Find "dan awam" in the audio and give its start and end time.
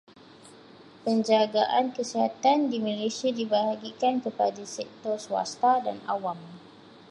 5.85-6.39